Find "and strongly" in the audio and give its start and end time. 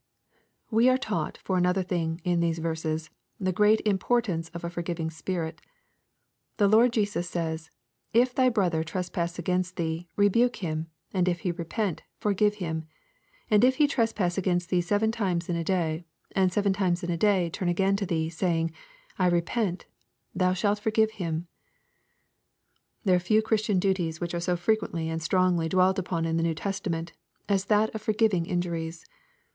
25.09-25.69